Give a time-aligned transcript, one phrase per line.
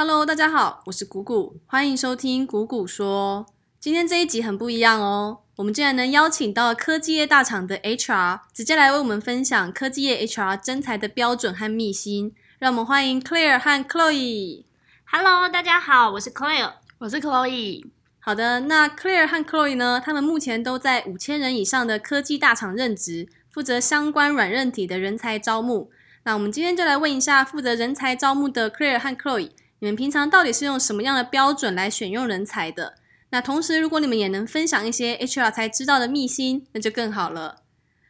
[0.00, 3.44] Hello，大家好，我是谷谷，欢迎收听谷谷说。
[3.80, 12.32] 今天这一集很不一样哦，我们竟然能邀请到科技业大厂的 HR，直接来为我们分享科技业 HR 征才的标准和秘辛。
[12.60, 14.62] 让我们欢迎 Claire 和 Chloe。
[15.10, 16.74] Hello，大家好，我是 Claire。
[16.98, 17.84] 我是 Chloe。
[18.20, 20.00] 好的，那 Claire 和 Chloe 呢？
[20.00, 25.90] 他们目前都在五千人以上的科技大厂任职，负责相关软韧体的人才招募。
[26.22, 29.50] 那我们今天就来问一下负责人才招募的 Claire 和 Chloe，
[29.80, 32.94] 你们平常到底是用什么样的标准来选用人才的？
[33.30, 37.62] 那同时，如果你们也能分享一些 HR 才知道的秘辛，那就更好了。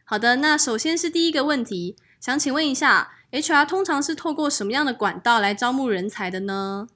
[0.03, 6.87] 好的，那首先是第一个问题，想请问一下，HR 通常是透过什么样的管道来招募人才的呢？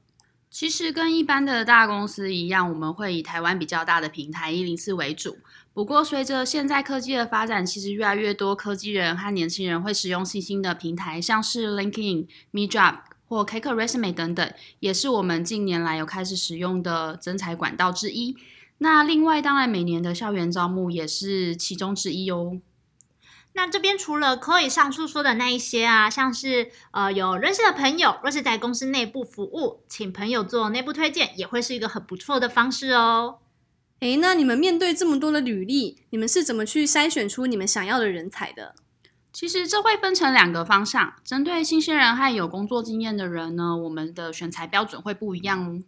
[0.49, 5.37] 其实跟一般的大公司一样，我们会以台湾比较大的平台一零四为主。
[5.73, 12.99] 不过，随着现在科技的发展，其实越来越多科技人和年轻人会使用新兴的平台，像是 LinkedIn、MeJob
[13.33, 18.35] 或 Kiko Resume 等等，也是我们近年来有开始使用的增才管道之一。
[18.77, 22.59] 那另外，当然每年的校园招募也是其中之一哦。
[23.55, 33.37] 那这边除了可以上述说的那一些啊，像是呃有认识的朋友，若是在公司内部服务，请朋友做内部推荐，也会是一个很不错的方式哦。
[33.99, 38.75] 诶，那你们面对这么多的履历，你们是怎么去筛选出你们想要的人才的？
[39.33, 45.81] 其实这会分成两个方向，针对新鲜人和有工作经验的人呢，我们的选材标准会不一样哦。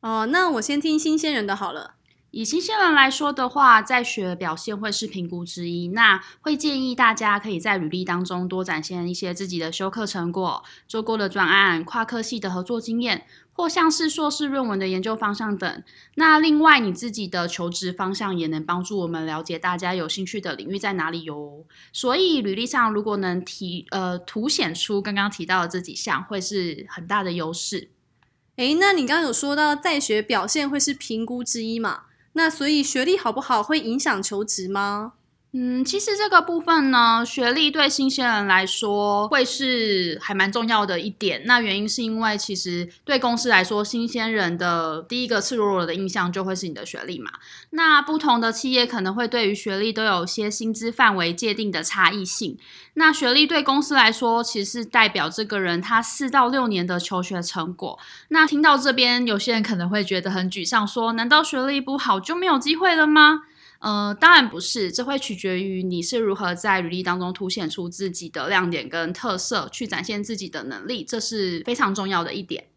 [0.00, 1.94] 哦，那我先听新鲜人的好了。
[2.32, 5.88] 以新鲜人来说的话，在学表现会是评估之一。
[5.88, 15.82] 那会建议大家可以在履历当中多展现一些自己的修课成果、做过的专案、跨科系的合作经验，或像是硕士论文的研究方向等。
[16.14, 21.66] 那另外，你自己的求职方向也能帮助我们了解大家有兴趣的领域在哪里哟。
[21.92, 27.90] 所以，履历上如果能提呃凸显出刚刚提到的这几项，会是很大的优势。
[28.56, 32.04] 诶，那你刚刚有说到在学表现会是评估之一嘛？
[32.34, 35.12] 那所以学历好不好会影响求职吗？
[35.54, 41.42] 嗯，其实这个部分呢，学历对新鲜人来说会是还蛮重要的一点。
[41.44, 47.32] 那原因是因为其实对公司来说，新鲜人的第一个赤裸裸的印象就会是你的学历嘛。
[47.68, 52.56] 那不同的企业可能会对于学历都有些薪资范围界定的差异性。
[52.94, 57.98] 那学历对公司来说，其实是代表这个人他四到六年的求学成果。
[58.28, 63.42] 那听到这边，有些人可能会觉得很沮丧，说难道学历不好就没有机会了吗？
[63.82, 72.68] 呃，当然不是，这会取决于你是如何在履历当中凸显出自己的亮点跟特色，去展现自己的能力，这是非常重要的一点。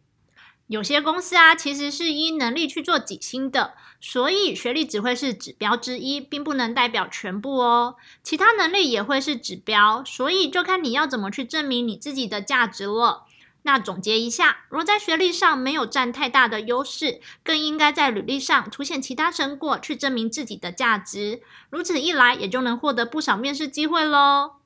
[0.65, 7.97] 有些公司啊，其实是依能力去做几薪的，所以学历只会是指标之一，并不能代表全部哦。
[8.23, 13.25] 其他能力也会是指标，所以就看你要怎么去证明你自己的价值了。
[13.67, 21.41] 那总结一下，若在学历上没有占太大的优势，更应该在履历上凸显其他成果，去证明自己的价值。
[21.71, 24.57] 如此一来，也就能获得不少面试机会喽。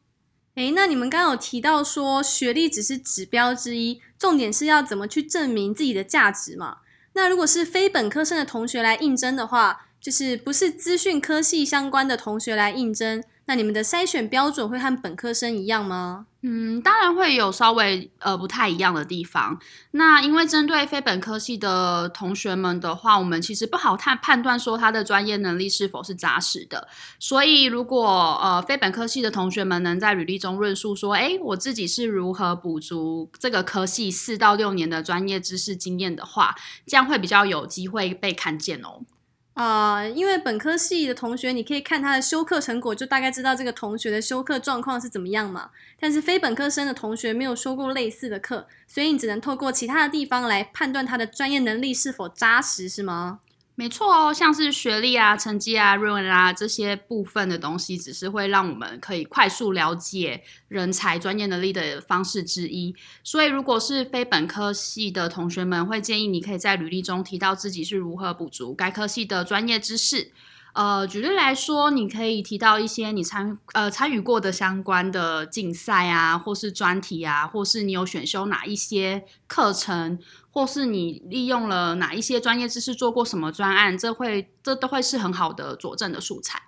[0.55, 6.79] 诶，那你们刚刚有提到说学历只是指标之一，重点是要怎么去证明自己的价值嘛？
[7.13, 16.25] 那如果是非本科生的同学来应征的话，就是不是资讯科系相关的同学来应征，那你们的筛选标准会和本科生一样吗？
[16.41, 19.59] 嗯，当然会有稍微呃不太一样的地方。
[19.91, 26.87] 那因为针对非本科系的同学们的话，我们其实不好判判断说他的专业能力是否是扎实的。
[27.19, 36.55] 所以如果呃非本科系的同学们能在履历中论述说，诶，我自己是如何补足这个科系四到六年的专业知识经验的话，
[36.85, 39.01] 这样会比较有机会被看见哦。
[39.59, 45.71] 啊、因为本科系的同学，你可以看他的修课成果，就大概知道这个同学的修课状况是怎么样嘛。
[45.99, 53.39] 但是非本科生的同学没有修过类似的课，所以你只能透过其他的地方来判断他的专业能力是否扎实，是吗？
[53.79, 62.93] 没错哦，像是学历啊、成绩啊、论文啊这些部分的东西，只是会让我们可以快速了解人才专业能力的方式之一。
[63.23, 70.33] 所以，如果是非本科系的同学们，会建议你可以在履历中提到自己是如何补足该科系的专业知识。
[70.73, 80.19] 呃，举例来说，你可以提到一些你参呃参与过的相关的竞赛啊，或是专题啊，或是你有选修哪一些课程，
[80.51, 86.61] 或是你利用了哪一些专业知识做过什么专案，这会这都会是很好的佐证的素材。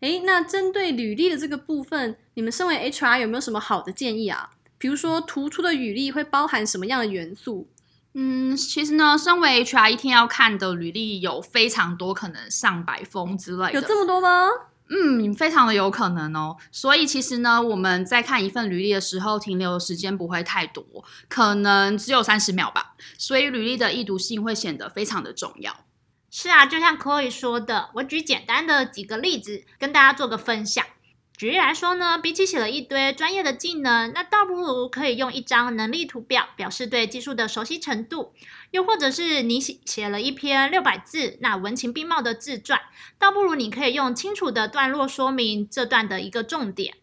[0.00, 4.50] 诶，那针对履历的这个部分，你们身为 HR 有没有什么好的建议啊？
[4.76, 7.68] 比如说突出的履历会包含什么样的元素？
[8.14, 13.72] 嗯，其实呢，身为 HR 一天要看的履历有非常多，可能上百封之类的。
[13.72, 14.48] 有这么多吗？
[14.88, 16.56] 嗯，非常的有可能哦。
[16.70, 20.84] 所以其实呢，我们在看一份履历的时候，停留的时间不会太多，
[21.28, 22.94] 可能只有三十秒吧。
[23.18, 25.74] 所以履历的易读性会显得非常的重要。
[26.30, 30.84] 是啊，就像 Chloe 说的，我举简单的几个例子跟大家做个分享。
[31.36, 38.32] 举例来说呢，比起写了一堆专业的技能，那倒不如可以用一张能力图表表示对技术的熟悉程度。
[38.70, 42.80] 又或者是你写写了一篇六百字、那文情并茂的自传，
[43.18, 46.94] 倒不如你可以用清楚的段落说明这段的一个重点。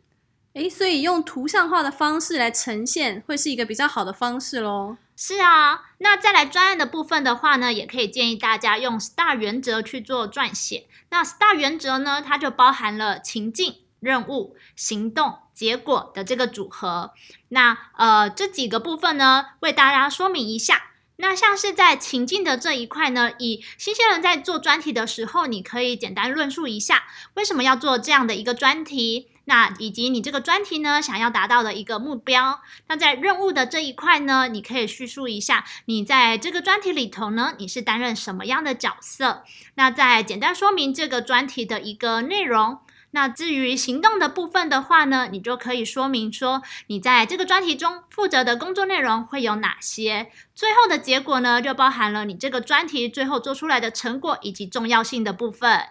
[0.53, 4.95] 诶，所以用图像化的方式来呈现，会是一个比较好的方式喽。
[5.17, 10.87] 是啊，那再来专案的部分的话呢，也可以建议大家用 STAR 原则去做撰写。
[11.09, 13.75] 那 STAR 原则呢，它就包含了情境。
[14.01, 17.11] 任务、行动、结果的这个组合，
[17.49, 20.89] 那呃这几个部分呢，为大家说明一下。
[21.17, 27.03] 那像是在情境的这一块呢，以新鲜人在做专题的时候，你可以简单论述一下
[27.35, 32.61] 为什么要做这样的一个专题，那以及你这个专题呢想要达到的一个目标。
[32.87, 39.43] 那在任务的这一块呢，你可以叙述一下你在这个专题里头呢，你是担任什么样的角色。
[39.75, 42.79] 那再简单说明这个专题的一个内容。
[43.11, 50.31] 那至于行动的部分的话呢，你就可以说明说你在这个专题中负责的工作内容会有哪些。
[50.55, 55.87] 最后的结果呢，就包含了你这个专题最后做出来的成果以及重要性的部分。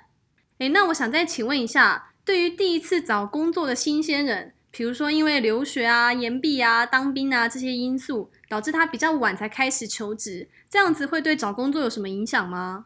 [0.59, 12.85] 诶，那我想再请问一下，对于第一次找工作的新鲜人，比如说因为留学啊、延毕啊、当兵啊这些因素，导致他比较晚才开始求职，这样子会对找工作有什么影响吗？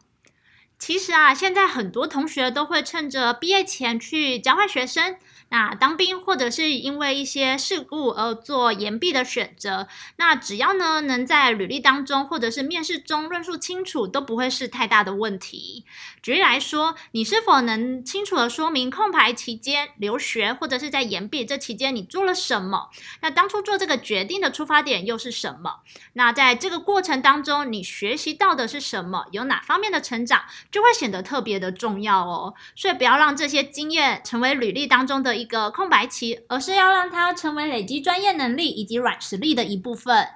[0.77, 5.17] 其实啊，现在很多同学都会趁着毕业前去交换学生。
[5.55, 9.87] 那当兵或者是因为一些事故而做延毕的选择，
[10.17, 15.85] 那只要呢能在履历当中或者是面试中论述清楚，都不会是太大的问题。
[16.21, 22.89] 举例来说，你是否能清楚的说明空白期间留学或者是在延毕这期间你做了什么？
[23.21, 25.79] 那当初做这个决定的出发点又是什么？
[26.13, 29.27] 那在这个过程当中，你学习到的是什么？
[29.31, 32.53] 有哪方面的成长，就会显得特别的重要哦。
[32.75, 35.44] 所以不要让这些经验成为履历当中的。
[35.44, 40.27] 一一个空白期，而是要让它成为累积专业能力以及软实力的一部分。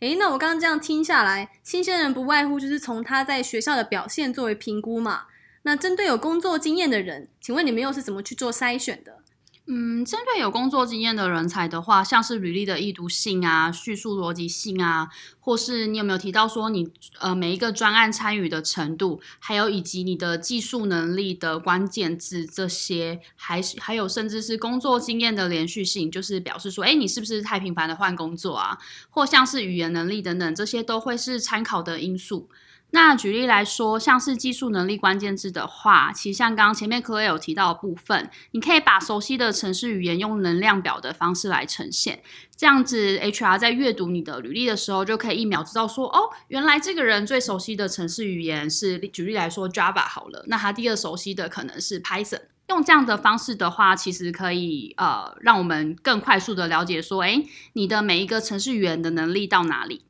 [0.00, 5.22] 诶，那我刚刚这样听下来，新鲜人不外乎就是从他在学校的表现作为评估嘛。
[5.62, 9.23] 那针对有工作经验的人，请问你们又是怎么去做筛选的？
[9.66, 15.08] 嗯，针对有工作经验的人才的话，像是履历的易读性啊、叙述逻辑性啊，
[15.40, 28.76] 或是你有没有提到说你呃每一个专案参与的程度，还有以及你的技术能力的关键字这些，还是还有甚至是工作经验的连续性，就是表示说，哎，你是不是太频繁的换工作啊？
[29.08, 32.50] 或像是语言能力等等，这些都会是参考的因素。
[32.94, 42.22] 那举例来说，像是技术能力关键字的话，其实像刚刚前面科也有提到部分，你可以把熟悉的城市语言用能量表的方式来呈现，
[42.56, 52.42] 这样子 HR 在阅读你的履历的时候，就可以一秒知道说，哦，原来这个人最熟悉的城市语言是，举例来说 Java 好了，那他第二熟悉的可能是 Python。
[52.68, 60.02] 用这样的方式的话，其实可以呃，让我们更快速的了解说，诶，你的每一个城市语言的能力到哪里。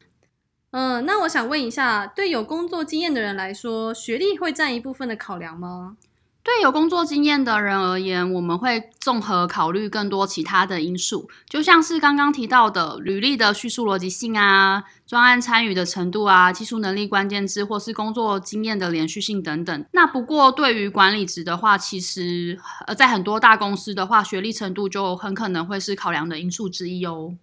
[0.76, 5.96] 嗯，那我想问一下，对有工作经验的人来说，学历会占一部分的考量吗？
[6.42, 19.86] 对有工作经验的人而言，我们会综合考虑更多其他的因素，就像是刚刚提到的履历的叙述逻辑性啊、专案参与的程度啊、技术能力关键字或是工作经验的连续性等等。
[19.92, 27.36] 那不过对于管理职的话，其实呃在很多大公司的话，学历程度就很可能会是考量的因素之一哦。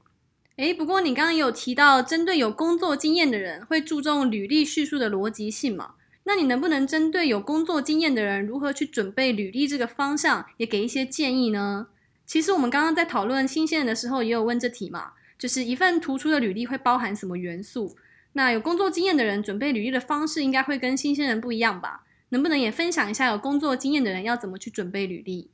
[0.62, 5.96] 诶，不过你刚刚有提到，针对有工作经验的人，会注重履历叙述的逻辑性嘛？
[6.26, 11.88] 那你能不能针对有工作经验的人，如何去准备履历这个方向，也给一些建议呢？
[12.28, 17.96] 其实我们刚刚在讨论新鲜人的时候，也有问这题嘛，就是一份突出的履历会包含什么元素？
[18.34, 22.04] 那有工作经验的人准备履历的方式，应该会跟新鲜人不一样吧？
[22.30, 25.50] 能不能也分享一下有工作经验的人要怎么去准备履历？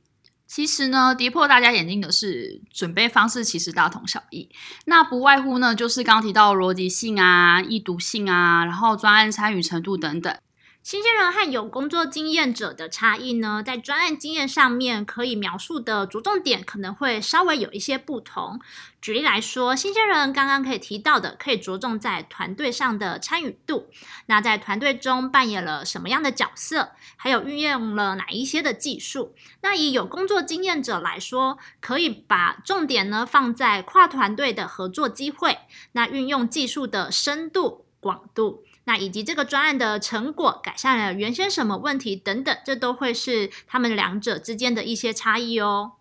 [0.48, 4.48] 其实呢，跌破大家眼镜的是准备方式，其实大同小异。
[4.86, 10.34] 那不外乎呢，就是刚提到逻辑性啊、易读性啊，然后专案参与程度等等。
[10.80, 18.58] 新鲜人和有工作经验者的差异呢，在专案经验上面可以描述的着重点可能会稍微有一些不同。
[19.02, 23.90] 举例来说，新鲜人刚刚可以提到的，可以着重在团队上的参与度，
[24.26, 29.34] 那在团队中扮演了什么样的角色，还有运用了哪一些的技术。
[29.60, 35.58] 那以有工作经验者来说，可以把重点呢放在跨团队的合作机会，
[35.92, 37.84] 那运用技术的深度。
[38.00, 45.92] 广度，那以及这个专案的成果改善了原先什么问题等等，这都会是他们两者之间的一些差异哦。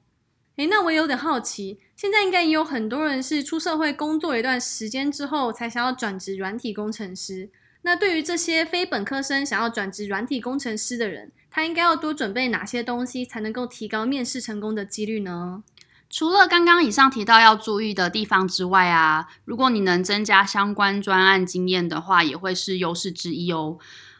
[0.55, 7.49] 诶，那我有点好奇，现在应该也有很多人是出社会工作一段时间之后才想要转职软体工程师。
[7.81, 15.61] 那对于这些非本科生想要转职软体工程师的人，他应该要多准备哪些东西才能够提高面试成功的几率呢？
[16.09, 23.77] 除了刚刚以上提到要注意的地方之外啊，如果你能增加相关专案经验的话，也会是优势之一哦。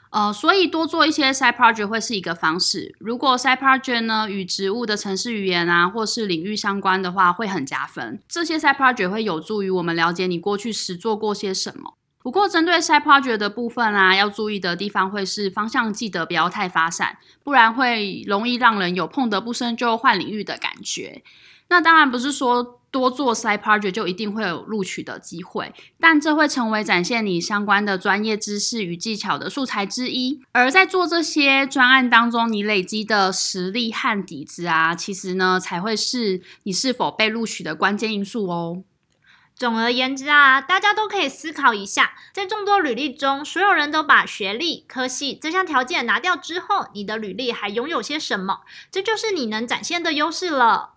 [0.10, 2.96] 呃，所以多做一些 side project 会是一个方式。
[2.98, 8.20] 如果 side project 呢与植物的城市语言啊，或是领域相关的话，会很加分。
[8.28, 11.96] 这些 side project 会有助于我们了解你过去实做过些什么。
[12.20, 21.24] 不过，针对 side project 的部分啊，要注意的地方会是方向记得不要太发散，不然会容易让人有碰得不深就换领域的感觉。
[21.70, 30.42] 那当然不是说多做 side project 就一定会有录取的机会，但这会成为展现你相关的专业知识与技巧的素材之一。
[30.54, 38.84] 而在做这些专案当中，你累积的实力和底子啊，其实呢才会是你是否被录取的关键因素哦。
[39.54, 48.62] 总而言之啊，大家都可以思考一下，在众多履历中，所有人都把学历、科系这项条件拿掉之后，你的履历还拥有些什么？
[48.92, 50.92] 这就是你能展现的优势了。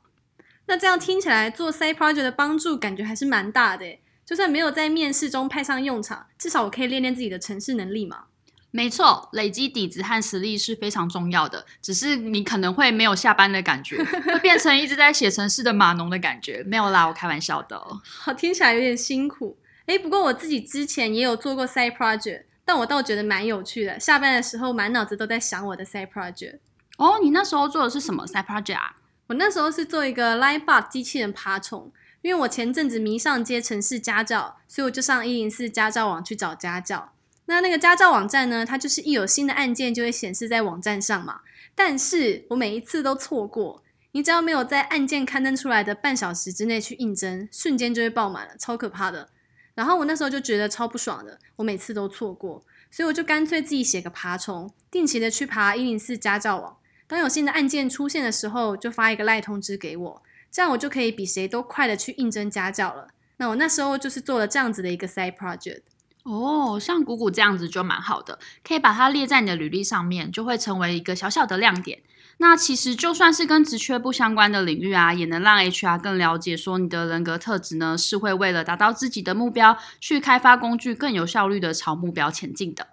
[0.70, 3.98] 那这样听起来，做 side project 的帮助感觉还是蛮大的。
[4.24, 8.26] 就算没有在面试中派上用场，至少我可以练练自己的城市能力嘛。
[8.70, 11.66] 没错，累积底子和实力是非常重要的。
[11.82, 16.62] 只是你可能会没有下班的感觉，会变成一直在写程式的码农的感觉。
[16.62, 17.76] 没有啦，我开玩笑的。
[18.04, 19.58] 好，听起来有点辛苦。
[19.86, 23.98] 诶，不过我自己之前也有做过 side project，但我倒觉得蛮有趣的。
[23.98, 26.60] 下班的时候满脑子都在想我的 side project。
[26.96, 28.94] 哦，你那时候做的是什么 side project 啊？
[29.30, 37.12] 我那时候是做一个 Livebot 机器人爬虫，因为我前阵子迷上接城市家教，所以我就上一零四家教网去找家教。
[37.46, 41.42] 那那个家教网站呢，它就是一有新的案件就会显示在网站上嘛。
[41.76, 49.28] 但是我每一次都错过，你只要没有在案件刊登出来的半小时之内去应征，瞬间就会爆满了，超可怕的。
[49.76, 56.78] 然后我那时候就觉得超不爽的，我每次都错过，所以我就干脆自己写个爬虫，定期的去爬一零四家教网。
[57.10, 63.08] 当有新的案件出现的时候，就发一个赖通知给我，这样我就可以比谁都快的去应征家教了。
[63.38, 65.80] 那我那时候就是做了这样子的一个 side project。
[66.22, 71.98] 哦，像谷谷这样子就蛮好的，可以把它列在你的履历上面，就会成为一个小小的亮点。
[72.36, 82.86] 那其实就算是跟职缺不相关的领域啊，也能让 HR 更了解说你的人格特质呢，是会为了达到自己的目标，去开发工具，更有效率的朝目标前进的。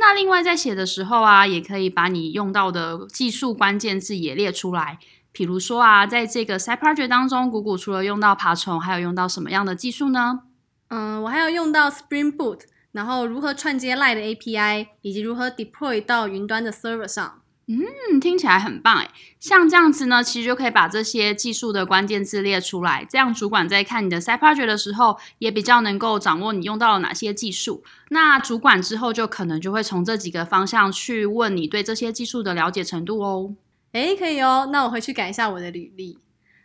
[0.00, 4.98] 那另外在写的时候啊，也可以把你用到的技术关键字也列出来。
[5.30, 10.40] 比如说啊，在这个 side project 当中，谷谷除了用到爬虫，还有用到什么样的技术呢？
[10.88, 17.39] 嗯，我还要用到 Spring Boot，然后如何串接 Line 的 API，以及如何 deploy 到云端的 server 上。
[17.70, 19.08] 嗯，听起来很棒诶。
[19.38, 27.84] 像这样子呢，其实就可以把这些技术的关键字列出来，这样主管在看你的 side project 的时候，也比较能够掌握你用到了哪些技术。
[28.08, 33.54] 那主管之后就可能就会从这几个方向去问你对这些技术的了解程度哦。
[33.92, 34.68] 诶，可以哦。
[34.72, 36.18] 那我回去改一下我的履历。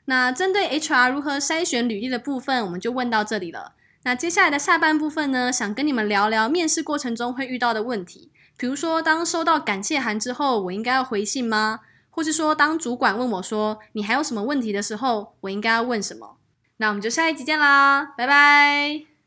[0.05, 3.73] 那针对 HR 如何筛选履历的部分，我们就问到这里了。
[4.03, 8.31] 那接下来的下半部分呢，想跟你们聊聊面试过程中会遇到的问题。
[8.57, 11.81] 比如说，当收到感谢函之后，我应该要回信吗？
[12.09, 16.37] 或是说，当主管问我说你还有什么问题的时候，我应该要问什么？
[16.77, 19.14] 那我们就下一集见啦，拜拜。